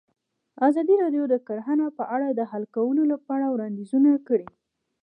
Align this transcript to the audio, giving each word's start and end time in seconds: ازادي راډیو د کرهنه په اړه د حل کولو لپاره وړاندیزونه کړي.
ازادي 0.67 0.95
راډیو 1.03 1.23
د 1.29 1.35
کرهنه 1.47 1.85
په 1.97 2.03
اړه 2.15 2.27
د 2.31 2.41
حل 2.51 2.63
کولو 2.75 3.03
لپاره 3.13 3.45
وړاندیزونه 3.49 4.11
کړي. 4.27 4.47